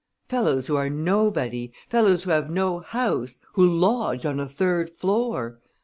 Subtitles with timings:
[0.27, 5.59] Fellows who are nobody, fellows who have no house, who lodge on a third floor!